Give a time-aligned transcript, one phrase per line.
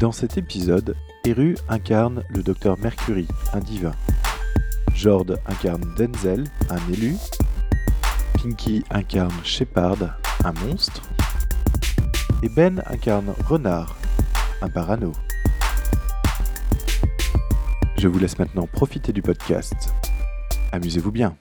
[0.00, 3.92] Dans cet épisode, Eru incarne le docteur Mercury, un divin.
[4.92, 7.14] Jord incarne Denzel, un élu.
[8.34, 11.02] Pinky incarne Shepard, un monstre.
[12.42, 13.96] Et Ben incarne Renard,
[14.62, 15.12] un parano.
[17.96, 19.94] Je vous laisse maintenant profiter du podcast.
[20.72, 21.36] Amusez-vous bien.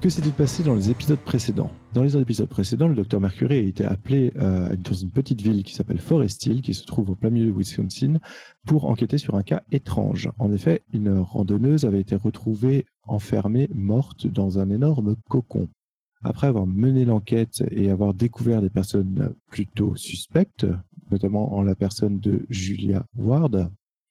[0.00, 1.70] Que s'est-il passé dans les épisodes précédents?
[1.92, 5.62] Dans les épisodes précédents, le docteur Mercury a été appelé euh, dans une petite ville
[5.62, 8.18] qui s'appelle Forest Hill, qui se trouve au plein milieu de Wisconsin,
[8.66, 10.30] pour enquêter sur un cas étrange.
[10.38, 15.68] En effet, une randonneuse avait été retrouvée enfermée, morte, dans un énorme cocon.
[16.22, 20.66] Après avoir mené l'enquête et avoir découvert des personnes plutôt suspectes,
[21.10, 23.70] notamment en la personne de Julia Ward,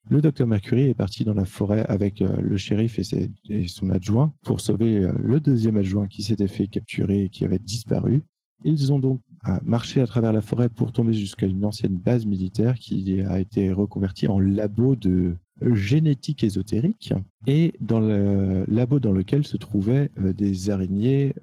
[0.09, 4.33] le docteur Mercury est parti dans la forêt avec euh, le shérif et, son adjoint
[4.43, 8.23] pour sauver euh, le deuxième adjoint qui s'était fait capturer et qui avait disparu.
[8.63, 12.25] Ils ont donc euh, marché à travers la forêt pour tomber jusqu'à une ancienne base
[12.25, 17.13] militaire qui a été reconvertie en labo de génétique ésotérique
[17.45, 21.33] et dans le labo dans lequel se trouvaient des araignées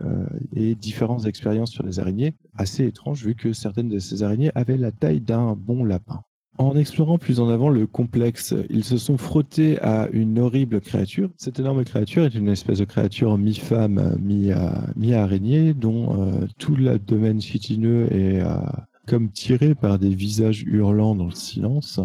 [0.55, 4.79] et différentes expériences sur les araignées assez étranges vu que certaines de ces araignées avaient
[4.79, 6.23] la taille d'un bon lapin.
[6.59, 11.29] En explorant plus en avant le complexe, ils se sont frottés à une horrible créature.
[11.37, 16.75] Cette énorme créature est une espèce de créature mi-femme, mi- euh, mi-araignée, dont euh, tout
[16.75, 18.57] l'abdomen chitineux est euh,
[19.07, 22.01] comme tiré par des visages hurlants dans le silence.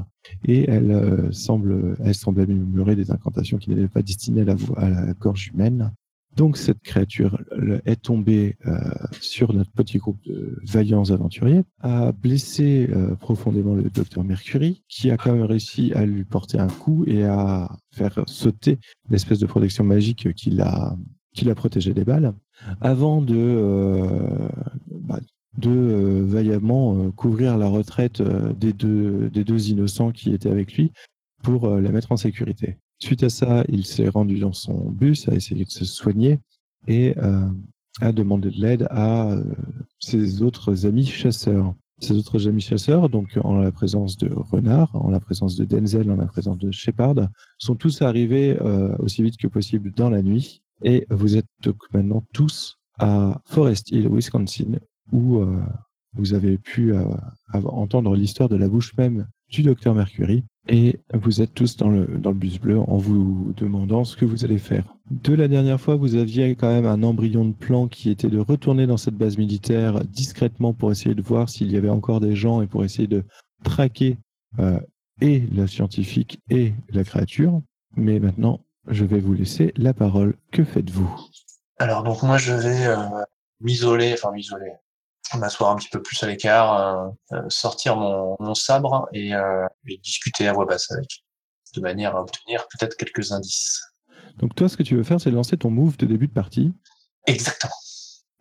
[0.45, 4.56] Et elle semble, semble, elle semblait murmurer des incantations qui n'étaient pas destinées à la,
[4.78, 5.91] à la gorge humaine.
[6.38, 7.38] Donc cette créature
[7.86, 8.78] est tombée euh,
[9.19, 15.12] sur notre petit groupe de vaillants aventuriers, a blessé euh, profondément le docteur Mercury, qui
[15.12, 19.46] a quand même réussi à lui porter un coup et à faire sauter l'espèce de
[19.46, 20.96] protection magique qui l'a
[21.34, 22.34] qui protégé des balles,
[22.81, 24.50] avant de euh,
[24.90, 25.19] bah,
[25.58, 30.92] vaillamment couvrir la retraite des deux des deux innocents qui étaient avec lui
[31.44, 32.78] pour la mettre en sécurité.
[33.01, 36.39] Suite à ça, il s'est rendu dans son bus, a essayé de se soigner
[36.88, 37.50] et euh,
[38.00, 39.44] a demandé de l'aide à euh,
[40.00, 41.73] ses autres amis chasseurs.
[42.00, 46.12] Ses autres amis chasseurs, donc en la présence de Renard, en la présence de Denzel,
[46.12, 50.22] en la présence de Shepard, sont tous arrivés euh, aussi vite que possible dans la
[50.22, 50.62] nuit.
[50.83, 54.79] Et vous êtes donc maintenant tous à Forest Hill, Wisconsin,
[55.12, 55.44] où
[56.13, 56.94] vous avez pu
[57.53, 60.44] entendre l'histoire de la bouche même du docteur Mercury.
[60.68, 64.26] Et vous êtes tous dans le, dans le bus bleu en vous demandant ce que
[64.26, 64.96] vous allez faire.
[65.10, 68.40] De la dernière fois, vous aviez quand même un embryon de plan qui était de
[68.40, 72.36] retourner dans cette base militaire discrètement pour essayer de voir s'il y avait encore des
[72.36, 73.24] gens et pour essayer de
[73.64, 74.18] traquer
[74.60, 74.80] euh,
[75.20, 77.62] et la scientifique et la créature.
[77.98, 80.36] Mais maintenant, je vais vous laisser la parole.
[80.52, 81.10] Que faites-vous?
[81.80, 82.96] Alors donc moi je vais euh,
[83.60, 84.74] m'isoler, enfin m'isoler,
[85.38, 89.66] m'asseoir un petit peu plus à l'écart, euh, euh, sortir mon, mon sabre et, euh,
[89.88, 91.24] et discuter à voix basse avec,
[91.75, 93.81] de manière à obtenir peut-être quelques indices.
[94.38, 96.74] Donc toi, ce que tu veux faire, c'est lancer ton move de début de partie.
[97.28, 97.74] Exactement.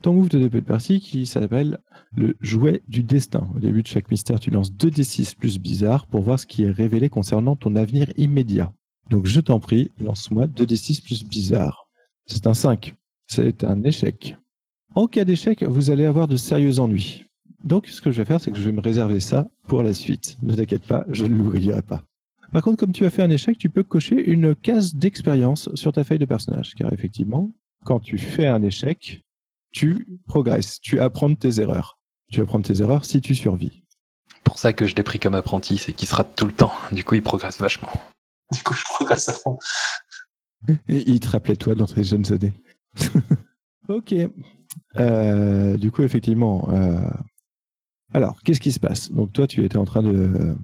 [0.03, 1.79] Ton move de début de partie qui s'appelle
[2.13, 3.49] le jouet du destin.
[3.55, 6.71] Au début de chaque mystère, tu lances 2d6 plus bizarre pour voir ce qui est
[6.71, 8.73] révélé concernant ton avenir immédiat.
[9.11, 11.89] Donc je t'en prie, lance-moi 2d6 plus bizarre.
[12.27, 12.95] C'est un 5.
[13.27, 14.37] C'est un échec.
[14.95, 17.25] En cas d'échec, vous allez avoir de sérieux ennuis.
[17.63, 19.95] Donc ce que je vais faire, c'est que je vais me réserver ça pour la
[19.95, 20.37] suite.
[20.43, 22.03] Ne t'inquiète pas, je ne l'oublierai pas.
[22.53, 25.93] Par contre, comme tu as fait un échec, tu peux cocher une case d'expérience sur
[25.93, 26.75] ta feuille de personnage.
[26.75, 27.53] Car effectivement,
[27.85, 29.23] quand tu fais un échec,
[29.71, 31.99] tu progresses, tu apprends de tes erreurs.
[32.33, 33.85] Tu apprends de tes erreurs si tu survis.
[34.43, 36.73] Pour ça que je l'ai pris comme apprenti, c'est qu'il se rate tout le temps.
[36.91, 37.93] Du coup, il progresse vachement.
[38.53, 39.59] Du coup je progresse à fond.
[40.89, 42.53] Et il te rappelait toi dans tes jeunes années.
[43.89, 44.15] ok.
[44.99, 46.69] Euh, du coup, effectivement.
[46.73, 47.01] euh,
[48.13, 49.11] Alors, qu'est-ce qui se passe?
[49.13, 50.57] Donc, toi, tu étais en train de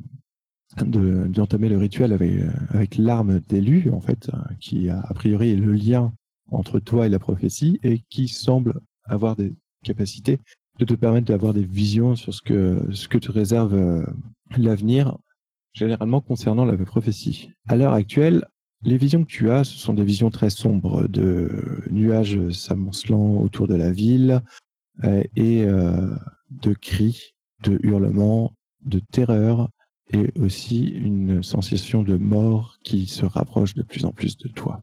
[0.83, 5.15] de- d'entamer le rituel avec, euh, avec l'arme d'élu, en fait, euh, qui a, a
[5.15, 6.13] priori est le lien
[6.51, 9.55] entre toi et la prophétie et qui semble avoir des
[9.85, 10.39] capacités
[10.79, 14.05] de te permettre d'avoir des visions sur ce que, ce que te réserve
[14.57, 15.17] l'avenir,
[15.73, 17.51] généralement concernant la prophétie.
[17.69, 18.45] À l'heure actuelle,
[18.83, 23.69] les visions que tu as, ce sont des visions très sombres de nuages s'amoncelant autour
[23.69, 24.43] de la ville
[25.05, 26.15] euh, et euh,
[26.51, 29.71] de cris, de hurlements, de terreur
[30.13, 34.83] et aussi une sensation de mort qui se rapproche de plus en plus de toi.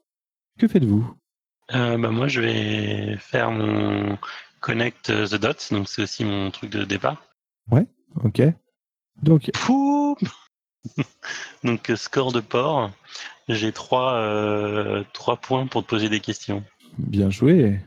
[0.60, 1.16] Que faites-vous?
[1.74, 4.18] Euh, bah, moi, je vais faire mon
[4.60, 7.24] Connect the Dots, donc c'est aussi mon truc de départ.
[8.24, 8.42] Ok.
[9.22, 9.52] Donc,
[11.64, 12.92] donc, score de port.
[13.50, 16.64] J'ai trois, euh, trois points pour te poser des questions.
[16.98, 17.80] bien joué.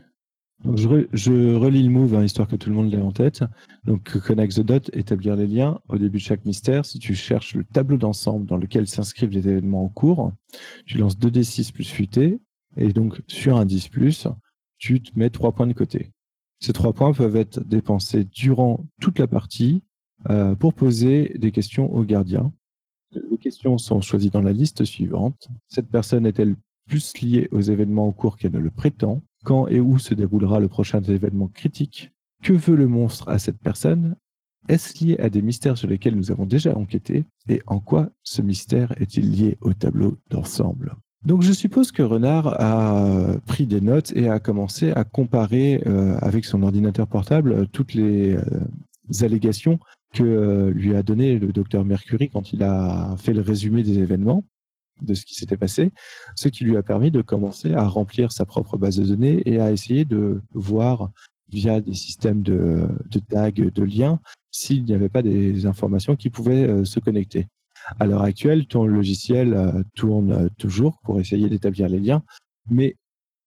[0.63, 3.11] Donc, je, re- je relis le move, hein, histoire que tout le monde l'ait en
[3.11, 3.43] tête.
[3.85, 5.79] Donc, connect the dot, établir les liens.
[5.87, 9.47] Au début de chaque mystère, si tu cherches le tableau d'ensemble dans lequel s'inscrivent les
[9.47, 10.31] événements en cours,
[10.85, 12.39] tu lances 2d6 plus futé.
[12.75, 14.27] Et donc, sur un 10 plus,
[14.79, 16.11] tu te mets trois points de côté.
[16.59, 19.83] Ces trois points peuvent être dépensés durant toute la partie
[20.31, 22.51] euh, pour poser des questions aux gardiens.
[23.11, 25.47] Les questions sont choisies dans la liste suivante.
[25.67, 26.55] Cette personne est-elle
[26.87, 29.21] plus liée aux événements en cours qu'elle ne le prétend?
[29.43, 32.11] Quand et où se déroulera le prochain événement critique?
[32.43, 34.15] Que veut le monstre à cette personne?
[34.67, 37.25] Est-ce lié à des mystères sur lesquels nous avons déjà enquêté?
[37.47, 40.95] Et en quoi ce mystère est-il lié au tableau d'ensemble?
[41.25, 46.17] Donc je suppose que Renard a pris des notes et a commencé à comparer euh,
[46.21, 48.41] avec son ordinateur portable toutes les euh,
[49.21, 49.79] allégations
[50.13, 53.99] que euh, lui a donné le docteur Mercury quand il a fait le résumé des
[53.99, 54.43] événements,
[55.01, 55.91] de ce qui s'était passé,
[56.35, 59.59] ce qui lui a permis de commencer à remplir sa propre base de données et
[59.59, 61.11] à essayer de voir
[61.49, 62.87] via des systèmes de,
[63.29, 64.19] tags, de liens,
[64.51, 67.47] s'il n'y avait pas des informations qui pouvaient euh, se connecter.
[67.99, 72.23] À l'heure actuelle, ton logiciel euh, tourne toujours pour essayer d'établir les liens,
[72.69, 72.97] mais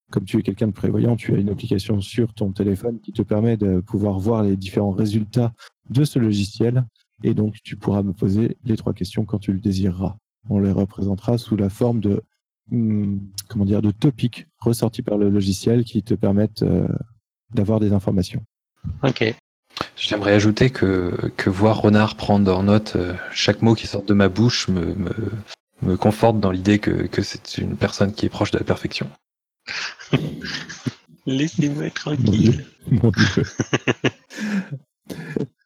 [0.09, 3.21] comme tu es quelqu'un de prévoyant, tu as une application sur ton téléphone qui te
[3.21, 5.53] permet de pouvoir voir les différents résultats
[5.91, 6.85] de ce logiciel,
[7.23, 10.15] et donc tu pourras me poser les trois questions quand tu le désireras.
[10.49, 12.23] On les représentera sous la forme de
[12.71, 16.87] hum, comment dire de topics ressortis par le logiciel qui te permettent euh,
[17.53, 18.43] d'avoir des informations.
[19.03, 19.35] Ok.
[19.95, 24.13] J'aimerais ajouter que, que voir Renard prendre en note euh, chaque mot qui sort de
[24.13, 25.11] ma bouche me, me,
[25.81, 29.09] me conforte dans l'idée que, que c'est une personne qui est proche de la perfection.
[31.27, 32.53] Laissez-moi être Mon Dieu.
[32.53, 32.65] tranquille.
[32.89, 33.43] Mon Dieu.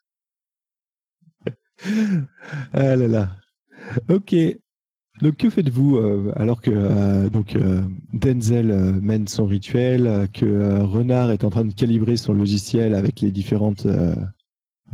[2.74, 3.36] ah là là.
[4.10, 4.36] Ok.
[5.22, 8.68] Donc que faites-vous euh, alors que euh, donc euh, Denzel
[9.02, 13.88] mène son rituel, que Renard est en train de calibrer son logiciel avec les différentes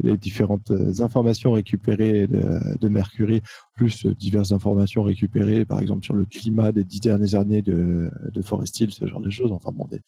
[0.02, 3.42] les différentes informations récupérées de, de Mercury,
[3.76, 8.42] plus diverses informations récupérées, par exemple sur le climat des dix dernières années de, de
[8.42, 9.52] Forest Hill, ce genre de choses.
[9.52, 10.00] Enfin bon, des,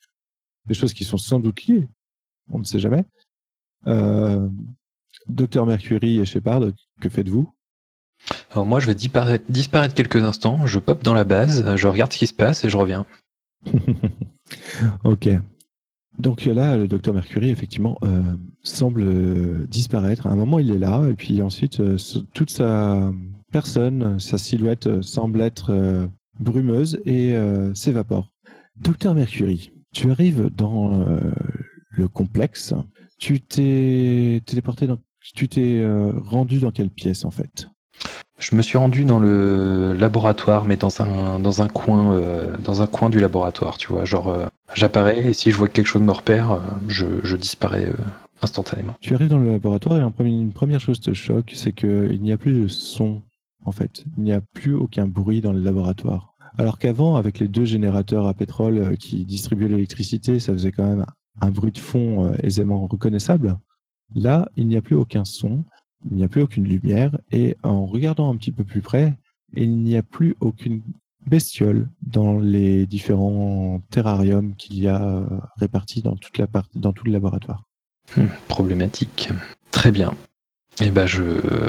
[0.67, 1.87] des choses qui sont sans doute liées.
[2.49, 3.03] On ne sait jamais.
[5.27, 6.61] Docteur Mercury et Shepard,
[7.01, 7.51] que faites-vous?
[8.51, 12.13] Alors moi, je vais disparaître, disparaître quelques instants, je pop dans la base, je regarde
[12.13, 13.05] ce qui se passe et je reviens.
[15.03, 15.29] Ok.
[16.19, 18.21] Donc là, le docteur Mercury, effectivement, euh,
[18.61, 20.27] semble euh, disparaître.
[20.27, 21.97] À un moment, il est là, et puis ensuite, euh,
[22.33, 23.11] toute sa
[23.51, 26.07] personne, sa silhouette semble être euh,
[26.39, 27.35] brumeuse et
[27.75, 28.31] s'évapore.
[28.75, 31.05] Docteur Mercury, tu arrives dans
[31.91, 32.73] le complexe.
[33.19, 34.97] Tu t'es téléporté dans...
[35.35, 37.67] Tu t'es euh, rendu dans quelle pièce, en fait?
[38.39, 42.81] Je me suis rendu dans le laboratoire, mais dans un, dans un coin, euh, dans
[42.81, 44.03] un coin du laboratoire, tu vois.
[44.03, 47.85] Genre, euh, j'apparais et si je vois que quelque chose me repère, je, je disparais
[47.85, 47.93] euh,
[48.41, 48.95] instantanément.
[48.99, 52.21] Tu arrives dans le laboratoire et un premier- une première chose te choque, c'est qu'il
[52.21, 53.21] n'y a plus de son,
[53.63, 54.03] en fait.
[54.17, 56.33] Il n'y a plus aucun bruit dans le laboratoire.
[56.57, 61.05] Alors qu'avant, avec les deux générateurs à pétrole qui distribuaient l'électricité, ça faisait quand même
[61.41, 63.57] un bruit de fond aisément reconnaissable.
[64.15, 65.63] Là, il n'y a plus aucun son,
[66.09, 69.13] il n'y a plus aucune lumière, et en regardant un petit peu plus près,
[69.55, 70.81] il n'y a plus aucune
[71.25, 75.25] bestiole dans les différents terrariums qu'il y a euh,
[75.57, 77.63] répartis dans toute la partie, dans tout le laboratoire.
[78.17, 79.29] Hmm, problématique.
[79.71, 80.13] Très bien.
[80.81, 81.21] Et ben, je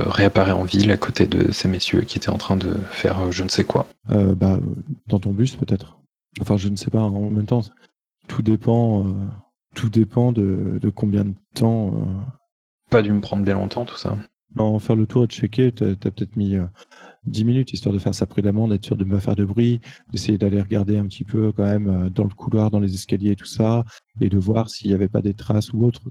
[0.09, 3.31] réapparais en ville à côté de ces messieurs qui étaient en train de faire euh,
[3.31, 3.87] je ne sais quoi.
[4.11, 4.59] Euh, bah,
[5.07, 5.99] dans ton bus peut-être.
[6.41, 7.03] Enfin, je ne sais pas.
[7.03, 7.63] En même temps,
[8.29, 9.07] tout dépend.
[9.07, 9.13] euh,
[9.75, 11.95] tout dépend de, de combien de temps.
[11.95, 12.21] euh,
[12.91, 14.17] Pas dû me prendre bien longtemps tout ça.
[14.57, 16.65] en faire le tour et de checker, t'as as, peut-être mis euh,
[17.27, 19.81] 10 minutes, histoire de faire ça prudemment, d'être sûr de ne pas faire de bruit,
[20.13, 23.33] d'essayer d'aller regarder un petit peu quand même euh, dans le couloir, dans les escaliers
[23.33, 23.85] et tout ça,
[24.21, 26.03] et de voir s'il n'y avait pas des traces ou autre.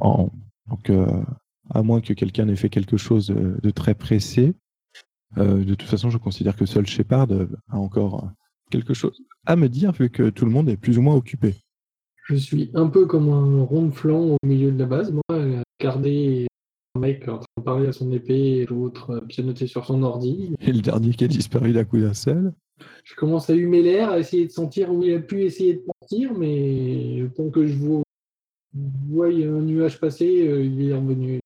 [0.00, 0.30] En...
[0.68, 1.06] Donc, euh,
[1.70, 4.54] à moins que quelqu'un ait fait quelque chose de, de très pressé,
[5.36, 7.26] de toute façon, je considère que seul Shepard
[7.68, 8.30] a encore
[8.70, 11.56] quelque chose à me dire vu que tout le monde est plus ou moins occupé.
[12.24, 15.22] Je suis un peu comme un rond de flanc au milieu de la base, moi,
[15.30, 16.46] euh, gardé
[16.94, 20.02] un mec en train de parler à son épée et l'autre euh, pianoter sur son
[20.02, 20.54] ordi.
[20.60, 22.52] Et le dernier qui a disparu d'un coup d'un seul.
[23.04, 25.84] Je commence à humer l'air, à essayer de sentir où il a pu essayer de
[26.00, 28.02] partir, mais temps que je vois,
[29.08, 31.40] vois un nuage passer, euh, il est revenu.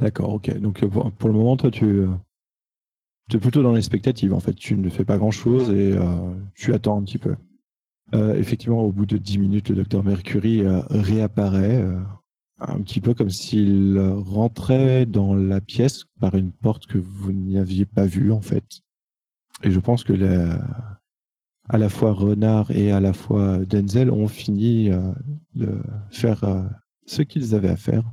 [0.00, 0.56] D'accord, ok.
[0.58, 2.08] Donc euh, pour, le moment, toi, tu, euh,
[3.28, 4.32] tu es plutôt dans l'expectative.
[4.32, 7.34] En fait, tu ne fais pas grand-chose et euh, tu attends un petit peu.
[8.14, 12.00] Euh, effectivement, au bout de 10 minutes, le docteur Mercury euh, réapparaît, euh,
[12.60, 17.84] un petit peu comme s'il rentrait dans la pièce par une porte que vous n'aviez
[17.84, 18.80] pas vue, en fait.
[19.62, 20.12] Et je pense que
[21.68, 25.12] à la fois Renard et à la fois Denzel ont fini euh,
[25.54, 25.78] de
[26.10, 26.62] faire euh,
[27.06, 28.04] ce qu'ils avaient à faire.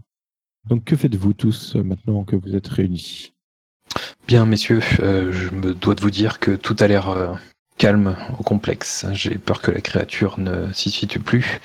[0.67, 3.33] Donc que faites-vous tous euh, maintenant que vous êtes réunis?
[4.27, 7.39] Bien, messieurs, je me dois de vous dire que tout a l'air
[7.77, 9.05] calme au complexe.
[9.11, 11.59] J'ai peur que la créature ne s'y situe plus.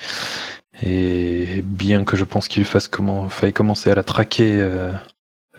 [0.83, 4.91] Et bien que je pense qu'il fasse comment, faille commencer à la traquer euh,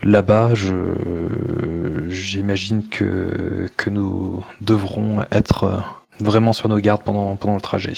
[0.02, 0.50] là-bas,
[2.08, 5.80] j'imagine que, nous devrons être euh,
[6.20, 7.94] vraiment sur nos gardes pendant, le trajet.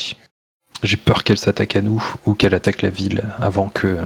[0.82, 3.98] J'ai peur qu'elle s'attaque à nous ou qu'elle attaque la ville avant que,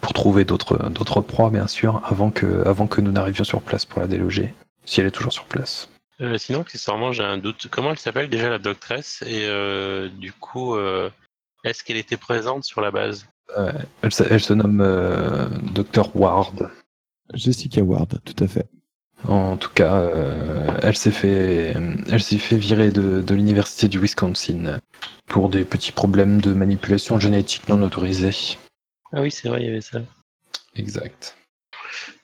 [0.00, 4.08] pour trouver d'autres d'autres proies, bien sûr, avant que nous n'arrivions sur place pour la
[4.08, 4.54] déloger,
[4.84, 5.88] si elle est toujours sur place.
[6.20, 7.66] Euh, sinon, accessoirement, j'ai un doute.
[7.70, 9.22] Comment elle s'appelle déjà la doctresse?
[9.26, 11.10] Et euh, du coup, euh,
[11.64, 13.26] est-ce qu'elle était présente sur la base?
[14.02, 16.14] Elle, se- elle se nomme euh, Dr.
[16.16, 16.70] Ward.
[17.32, 18.66] Jessica Ward, tout à fait.
[19.26, 21.74] En tout cas, euh, elle s'est fait,
[22.10, 24.80] elle s'est fait virer de, de l'université du Wisconsin
[25.26, 28.56] pour des petits problèmes de manipulation génétique non autorisée.
[29.12, 30.00] Ah oui, c'est vrai, il y avait ça.
[30.76, 31.36] Exact.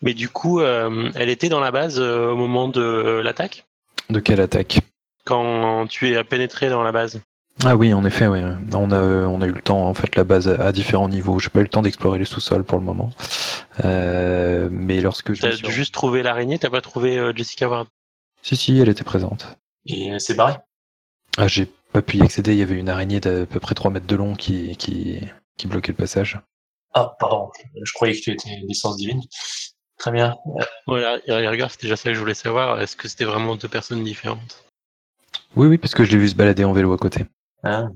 [0.03, 3.67] Mais du coup, euh, elle était dans la base euh, au moment de euh, l'attaque?
[4.11, 4.81] De quelle attaque
[5.25, 7.21] Quand tu es pénétré dans la base
[7.65, 8.41] Ah oui, en effet, oui.
[8.73, 11.39] On a, on a eu le temps, en fait, la base à, différents niveaux.
[11.39, 13.13] J'ai pas eu le temps d'explorer les sous-sols pour le moment.
[13.85, 15.71] Euh, mais lorsque je T'as suis...
[15.71, 17.87] juste trouvé l'araignée, t'as pas trouvé euh, Jessica Ward
[18.43, 19.57] Si, si, elle était présente.
[19.87, 20.57] Et elle s'est barrée.
[21.39, 22.53] Ah, j'ai pas pu y accéder.
[22.53, 25.21] Il y avait une araignée d'à peu près 3 mètres de long qui, qui,
[25.57, 26.41] qui bloquait le passage.
[26.95, 27.51] Ah, pardon.
[27.81, 29.23] Je croyais que tu étais licence divine.
[30.01, 30.37] Très bien.
[30.87, 32.81] Voilà, et regarde, c'était déjà ça que je voulais savoir.
[32.81, 34.65] Est-ce que c'était vraiment deux personnes différentes?
[35.55, 37.27] Oui, oui, parce que je l'ai vu se balader en vélo à côté.
[37.65, 37.93] hein,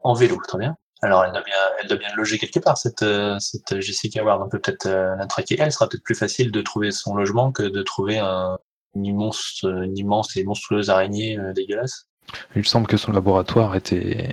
[0.00, 0.76] en vélo, très bien.
[1.02, 4.40] Alors, elle doit bien, elle doit bien loger quelque part, cette, euh, cette Jessica Ward.
[4.40, 5.56] On peut peut-être euh, la traquer.
[5.58, 8.56] Elle sera peut-être plus facile de trouver son logement que de trouver un,
[8.94, 12.06] une, immense, euh, une immense et monstrueuse araignée euh, dégueulasse.
[12.54, 14.32] Il semble que son laboratoire était,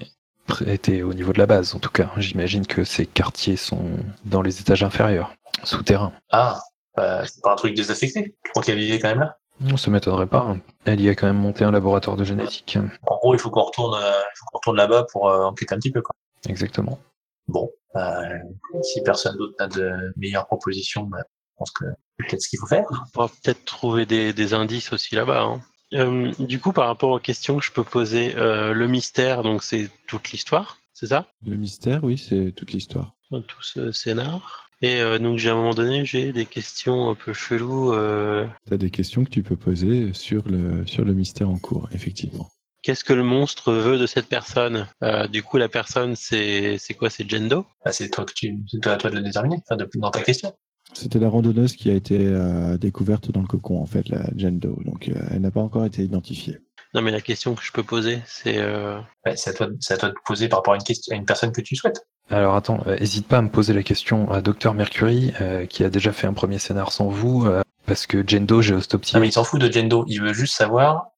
[0.68, 2.12] était au niveau de la base, en tout cas.
[2.18, 3.90] J'imagine que ces quartiers sont
[4.26, 6.14] dans les étages inférieurs, souterrains.
[6.32, 6.62] Ah,
[6.96, 8.36] bah, c'est pas un truc désaffecté.
[8.46, 9.38] Je crois qu'elle vivait quand même là.
[9.62, 10.56] Non, ça m'étonnerait pas.
[10.84, 12.78] Elle y a quand même monté un laboratoire de génétique.
[13.08, 14.22] En gros, il faut qu'on retourne, euh,
[14.54, 16.02] retourne là-bas pour euh, enquêter un petit peu.
[16.02, 16.14] Quoi.
[16.50, 17.00] Exactement.
[17.48, 18.40] Bon, euh,
[18.82, 21.86] si personne d'autre n'a de meilleures propositions, bah, je pense que
[22.20, 22.84] c'est peut-être ce qu'il faut faire.
[22.92, 25.42] On pourra peut-être trouver des, des indices aussi là-bas.
[25.44, 25.62] hein.
[25.94, 29.64] Euh, du coup, par rapport aux questions que je peux poser, euh, le mystère, donc
[29.64, 31.28] c'est toute l'histoire, c'est ça?
[31.46, 33.14] Le mystère, oui, c'est toute l'histoire.
[33.30, 34.65] Tout ce scénar.
[34.82, 37.94] Et euh, donc, j'ai à un moment donné, j'ai des questions un peu cheloues.
[37.94, 41.58] euh, Tu as des questions que tu peux poser sur le, sur le mystère en
[41.58, 42.50] cours, effectivement.
[42.84, 44.88] Qu'est-ce que le monstre veut de cette personne?
[45.04, 47.10] Euh, Du coup, la personne, c'est c'est quoi?
[47.10, 47.66] C'est Jendo?
[47.84, 50.22] Bah, c'est toi que tu, c'est à toi de le déterminer, enfin, de- dans ta
[50.22, 50.54] question.
[50.94, 54.78] C'était la randonneuse qui a été euh, découverte dans le cocon, en fait, la Jendo.
[54.86, 56.60] Donc, euh, elle n'a pas encore été identifiée.
[56.94, 59.78] Non, mais la question que je peux poser, c'est euh, Ouais, c'est à toi, de-
[59.80, 61.76] c'est à toi de poser par rapport à une question, à une personne que tu
[61.76, 62.06] souhaites.
[62.30, 65.84] Alors attends, euh, hésite pas à me poser la question à Dr Mercury, euh, qui
[65.84, 69.16] a déjà fait un premier scénar sans vous, euh, parce que Jendo, j'ai Ostopti.
[69.16, 70.06] Non, mais il s'en fout de Jendo.
[70.08, 71.10] Il veut juste savoir,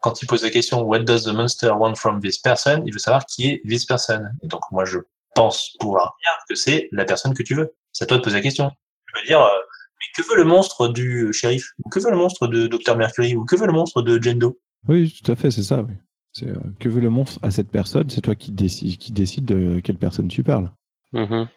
[0.00, 2.98] quand il pose la question What does the monster want from this person il veut
[2.98, 4.22] savoir qui est this person.
[4.42, 4.98] Et donc, moi, je
[5.34, 7.74] pense pouvoir dire que c'est la personne que tu veux.
[7.92, 8.70] C'est à toi de poser la question.
[9.06, 11.72] Je veux dire, euh, mais que veut le monstre du shérif?
[11.84, 12.96] Ou que veut le monstre de Dr.
[12.96, 13.36] Mercury?
[13.36, 14.58] Ou que veut le monstre de Jendo?
[14.88, 15.94] Oui, tout à fait, c'est ça, oui.
[16.42, 18.10] Euh, que veut le monstre à cette personne?
[18.10, 20.70] C'est toi qui décide, qui décide de quelle personne tu parles.
[21.12, 21.48] mhm.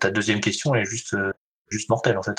[0.00, 1.32] Ta deuxième question est juste, euh,
[1.68, 2.38] juste mortelle, en fait.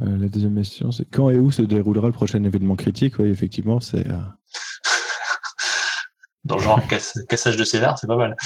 [0.00, 3.18] Euh, la deuxième question, c'est quand et où se déroulera le prochain événement critique?
[3.18, 4.06] Oui, effectivement, c'est.
[4.08, 4.18] euh,
[6.44, 8.36] Dans le genre casse- cassage de scénar, c'est pas mal.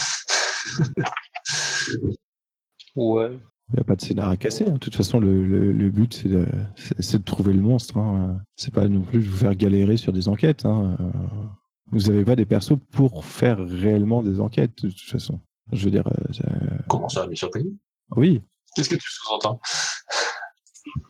[2.96, 3.38] Ouais.
[3.72, 4.64] Il n'y a pas de scénar à casser.
[4.66, 4.72] hein.
[4.72, 6.44] De toute façon, le, le- le but, c'est de,
[6.76, 7.96] c'est- c'est de trouver le monstre.
[7.98, 8.40] Hein.
[8.56, 10.64] C'est pas non plus de vous faire galérer sur des enquêtes.
[10.66, 10.96] Hein.
[11.92, 15.40] Vous n'avez pas des persos pour faire réellement des enquêtes, de toute façon?
[15.72, 16.44] Je veux dire, euh, ça-
[16.88, 17.76] Comment ça, mission connue
[18.16, 18.42] oui.
[18.74, 19.60] Qu'est-ce que tu sous-entends?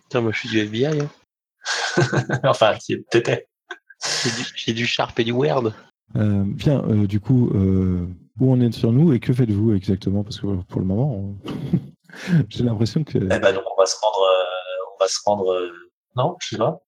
[0.04, 1.00] Putain, moi je suis du FBI.
[1.00, 1.10] Hein.
[2.44, 3.48] Enfin, tu t'étais.
[4.56, 5.74] J'ai du, Sharp et du Weird.
[6.16, 8.06] Euh, bien, euh, du coup, euh,
[8.38, 10.24] où on est sur nous et que faites-vous exactement?
[10.24, 11.38] Parce que pour le moment, on-
[12.48, 13.18] j'ai l'impression que.
[13.18, 15.70] Eh ben, donc, on va se rendre, euh, on va se rendre, euh,
[16.16, 16.80] non, je sais pas.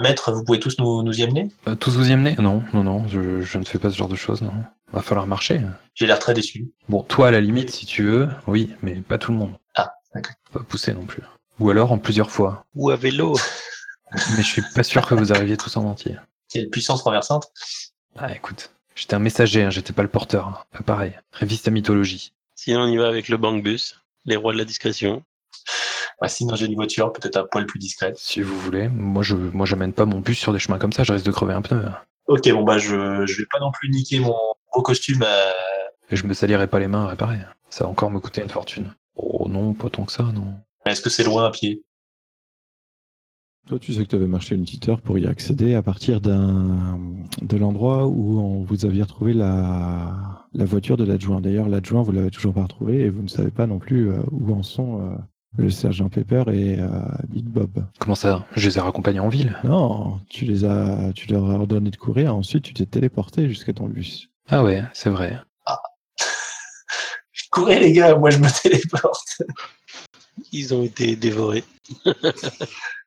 [0.00, 1.48] Maître, vous pouvez tous nous, nous y amener?
[1.66, 2.36] Euh, tous vous y amener?
[2.38, 4.52] Non, non, non, je, je ne fais pas ce genre de choses, non.
[4.92, 5.60] Va falloir marcher.
[5.94, 6.70] J'ai l'air très déçu.
[6.88, 9.54] Bon, toi, à la limite, si tu veux, oui, mais pas tout le monde.
[9.74, 10.34] Ah, d'accord.
[10.52, 11.22] Pas pousser non plus.
[11.58, 12.64] Ou alors en plusieurs fois.
[12.74, 13.36] Ou à vélo.
[14.36, 16.16] Mais je suis pas sûr que vous arriviez tous en entier.
[16.48, 17.48] Quelle puissance renversante.
[18.16, 20.46] Ah, écoute, j'étais un messager, hein, j'étais pas le porteur.
[20.46, 20.58] hein.
[20.72, 21.12] Pas pareil.
[21.32, 22.32] Révise ta mythologie.
[22.54, 25.22] Sinon, on y va avec le Bankbus, les rois de la discrétion.
[26.26, 28.18] Sinon, j'ai une voiture, peut-être un poil plus discrète.
[28.18, 28.88] Si vous voulez.
[28.88, 31.30] Moi, je, moi, j'amène pas mon bus sur des chemins comme ça, je risque de
[31.30, 31.84] crever un pneu.
[32.26, 34.34] Ok, bon, bah, je, je vais pas non plus niquer mon
[34.74, 35.52] beau costume à,
[36.10, 37.38] Et je me salirai pas les mains à réparer.
[37.70, 38.92] Ça va encore me coûter une fortune.
[39.14, 40.54] Oh non, pas tant que ça, non.
[40.86, 41.84] est-ce que c'est loin à pied?
[43.68, 46.22] Toi, tu sais que tu avais marché une petite heure pour y accéder à partir
[46.22, 46.98] d'un
[47.42, 51.42] de l'endroit où on, vous aviez retrouvé la, la voiture de l'adjoint.
[51.42, 54.20] D'ailleurs, l'adjoint, vous l'avez toujours pas retrouvé et vous ne savez pas non plus euh,
[54.30, 55.16] où en sont euh,
[55.56, 56.88] le sergent Pepper et euh,
[57.28, 57.84] Big Bob.
[57.98, 58.46] Comment ça?
[58.54, 61.96] Je les ai raccompagnés en ville Non, tu les as, tu leur as ordonné de
[61.96, 62.34] courir.
[62.34, 64.28] Ensuite, tu t'es téléporté jusqu'à ton bus.
[64.48, 65.38] Ah ouais, c'est vrai.
[67.50, 69.42] Courez, les gars, moi, je me téléporte.
[70.52, 71.64] Ils ont été dévorés.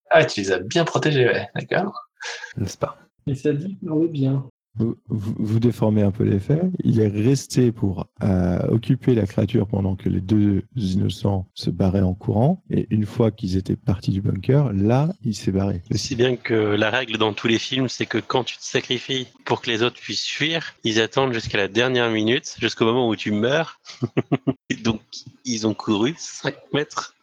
[0.10, 2.10] Ah, tu les as bien protégés, ouais, d'accord.
[2.58, 2.98] N'est-ce pas?
[3.28, 4.46] Et ça dit parle bien.
[4.76, 6.64] Vous, vous, vous déformez un peu les faits.
[6.84, 12.02] Il est resté pour euh, occuper la créature pendant que les deux innocents se barraient
[12.02, 12.64] en courant.
[12.70, 15.82] Et une fois qu'ils étaient partis du bunker, là, il s'est barré.
[15.92, 19.28] Si bien que la règle dans tous les films, c'est que quand tu te sacrifies
[19.44, 23.16] pour que les autres puissent fuir, ils attendent jusqu'à la dernière minute, jusqu'au moment où
[23.16, 23.82] tu meurs.
[24.70, 25.02] Et donc,
[25.44, 27.16] ils ont couru 5 mètres.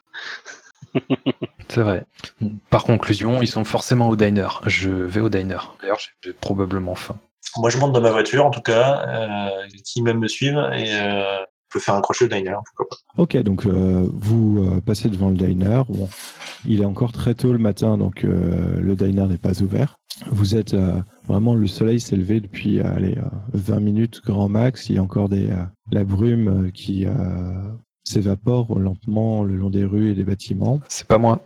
[1.68, 2.04] C'est vrai.
[2.70, 4.60] Par conclusion, ils sont forcément au diner.
[4.66, 5.58] Je vais au diner.
[5.80, 7.18] D'ailleurs, j'ai probablement faim.
[7.56, 10.94] Moi, je monte dans ma voiture, en tout cas, euh, qui même me suivent, et
[10.94, 13.22] euh, je peux faire un crochet au diner, pourquoi pas.
[13.22, 15.82] Ok, donc euh, vous euh, passez devant le diner.
[15.88, 16.08] Bon,
[16.66, 19.98] il est encore très tôt le matin, donc euh, le diner n'est pas ouvert.
[20.30, 23.22] Vous êtes euh, vraiment le soleil s'est levé depuis euh, allez, euh,
[23.52, 24.88] 20 minutes grand max.
[24.88, 27.12] Il y a encore des, euh, la brume qui euh,
[28.04, 30.80] s'évapore lentement le long des rues et des bâtiments.
[30.88, 31.40] C'est pas moi.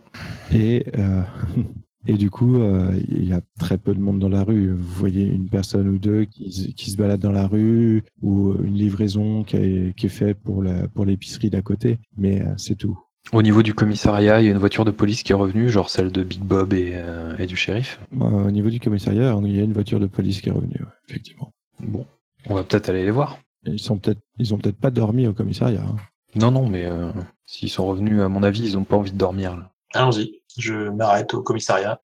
[0.51, 1.21] Et, euh,
[2.07, 4.71] et du coup, euh, il y a très peu de monde dans la rue.
[4.71, 8.53] Vous voyez une personne ou deux qui, se- qui se baladent dans la rue ou
[8.63, 11.99] une livraison qui est, qui est faite pour l'épicerie d'à côté.
[12.17, 12.99] Mais euh, c'est tout.
[13.31, 15.89] Au niveau du commissariat, il y a une voiture de police qui est revenue, genre
[15.89, 17.99] celle de Big Bob et, euh, et du shérif.
[18.19, 20.75] Euh, au niveau du commissariat, il y a une voiture de police qui est revenue,
[20.81, 21.53] ouais, effectivement.
[21.79, 22.05] Bon,
[22.49, 23.39] on va peut-être aller les voir.
[23.65, 25.83] Ils sont peut-être, ils ont peut-être pas dormi au commissariat.
[25.87, 25.95] hein.
[26.35, 27.11] Non, non, mais euh,
[27.45, 29.55] s'ils sont revenus, à mon avis, ils ont pas envie de dormir.
[29.55, 29.71] Là.
[29.93, 31.99] Allons-y, je m'arrête au commissariat.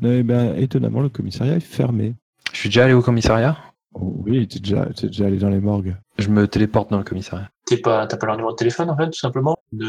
[0.00, 2.14] Non, eh ben, étonnamment, le commissariat est fermé.
[2.52, 3.56] Je suis déjà allé au commissariat?
[3.94, 5.96] Oh, oui, t'es déjà, t'es déjà allé dans les morgues.
[6.18, 7.50] Je me téléporte dans le commissariat.
[7.66, 9.56] T'es pas, t'as pas leur numéro de téléphone, en fait, tout simplement?
[9.72, 9.86] De,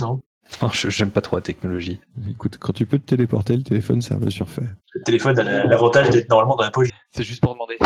[0.00, 0.22] non?
[0.60, 2.00] Non, je- j'aime pas trop la technologie.
[2.28, 4.68] Écoute, quand tu peux te téléporter, le téléphone, c'est un peu surfait.
[4.92, 6.90] Le téléphone a la- l'avantage d'être normalement dans la poche.
[7.12, 7.78] C'est juste pour demander.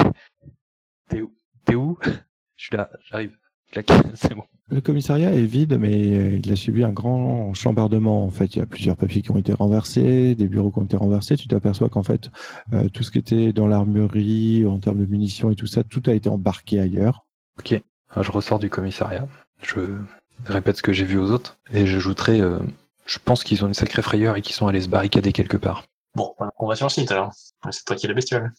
[1.09, 1.33] T'es où?
[1.65, 1.99] T'es où?
[2.57, 3.37] Je suis là, j'arrive.
[3.73, 4.45] Clac, c'est bon.
[4.71, 8.25] Le commissariat est vide, mais euh, il a subi un grand chambardement.
[8.25, 10.85] En fait, il y a plusieurs papiers qui ont été renversés, des bureaux qui ont
[10.85, 11.37] été renversés.
[11.37, 12.31] Tu t'aperçois qu'en fait,
[12.75, 16.03] euh, tout ce qui était dans l'armurerie, en termes de munitions et tout ça, tout
[16.07, 17.25] a été embarqué ailleurs.
[17.59, 17.81] Ok.
[18.11, 19.27] Alors, je ressors du commissariat.
[19.63, 19.81] Je
[20.45, 21.59] répète ce que j'ai vu aux autres.
[21.73, 22.59] Et j'ajouterai, euh,
[23.07, 25.85] je pense qu'ils ont une sacrée frayeur et qu'ils sont allés se barricader quelque part.
[26.15, 27.33] Bon, on va sur le site, alors.
[27.71, 28.53] C'est toi qui es la bestiole.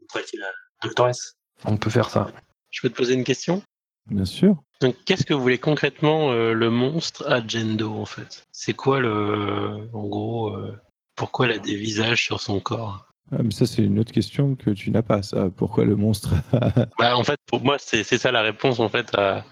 [0.00, 0.50] C'est toi qui es la
[0.82, 1.36] doctoresse.
[1.64, 2.30] On peut faire ça.
[2.70, 3.62] Je peux te poser une question?
[4.10, 4.56] Bien sûr.
[4.80, 8.46] Donc, qu'est-ce que vous voulez concrètement euh, le monstre à Jendo, en fait?
[8.52, 9.88] C'est quoi le.
[9.92, 10.78] En gros, euh,
[11.16, 13.06] pourquoi elle a des visages sur son corps?
[13.32, 15.48] Ah, mais ça, c'est une autre question que tu n'as pas, ça.
[15.48, 16.34] Pourquoi le monstre
[16.98, 19.44] bah, En fait, pour moi, c'est ça la réponse, en fait, à.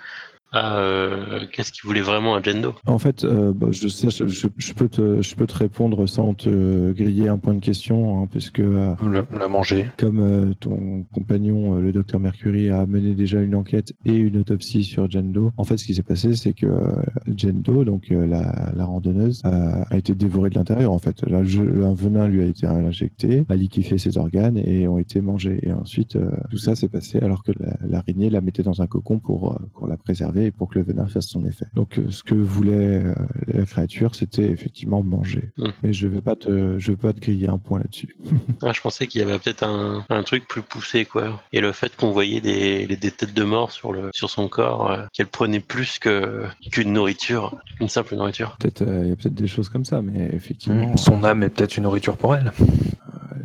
[0.52, 4.26] À, euh, qu'est-ce qu'il voulait vraiment à Jendo En fait, euh, bah, je, sais, je,
[4.26, 8.22] je- je peux te, je peux te répondre sans te griller un point de question,
[8.22, 9.86] hein, puisque euh, Le, manger.
[9.98, 14.36] comme euh, ton compagnon, euh, le docteur Mercury, a mené déjà une enquête et une
[14.36, 16.92] autopsie sur Jendo, en fait, ce qui s'est passé, c'est que euh,
[17.36, 20.92] Jendo, donc euh, la, la randonneuse, euh, a été dévorée de l'intérieur.
[20.92, 25.20] En fait, un venin lui a été injecté, a liquéfié ses organes et ont été
[25.20, 25.60] mangés.
[25.62, 28.86] Et ensuite, euh, tout ça s'est passé alors que la- l'araignée la mettait dans un
[28.86, 31.66] cocon pour, pour la préserver pour que le venin fasse son effet.
[31.74, 33.14] Donc euh, ce que voulait euh,
[33.46, 35.52] la créature, c'était effectivement manger.
[35.56, 35.68] Mm.
[35.82, 38.16] Mais je vais pas te, je vais pas te griller un point là-dessus.
[38.64, 41.42] Ah, je pensais qu'il y avait peut-être un, un truc plus poussé, quoi.
[41.52, 44.90] Et le fait qu'on voyait des, des têtes de mort sur, le, sur son corps,
[44.90, 48.56] euh, qu'elle prenait plus que qu'une nourriture, une simple nourriture.
[48.60, 51.50] Peut-être, euh, il y a peut-être des choses comme ça, mais effectivement, Son âme est
[51.50, 52.52] peut-être une nourriture pour elle.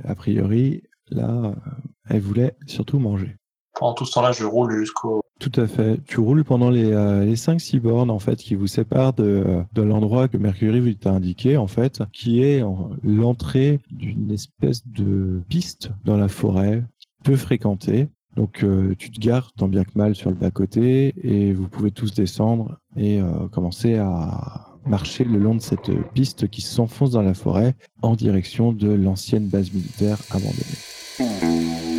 [0.05, 1.51] a priori, là, euh,
[2.10, 3.36] elle voulait surtout manger.
[3.79, 5.21] Pendant tout ce temps-là, je roule jusqu'au.
[5.39, 6.00] Tout à fait.
[6.06, 10.28] Tu roules pendant les, euh, les 5-6 bornes en fait qui vous séparent de, l'endroit
[10.28, 15.91] que Mercury vous t'a indiqué en fait, qui est en- l'entrée d'une espèce de piste
[16.06, 16.84] dans la forêt
[17.23, 18.08] peu fréquentée.
[18.36, 21.91] Donc euh, tu te gares tant bien que mal sur le bas-côté et vous pouvez
[21.91, 27.21] tous descendre et euh, commencer à marcher le long de cette piste qui s'enfonce dans
[27.21, 31.96] la forêt en direction de l'ancienne base militaire abandonnée.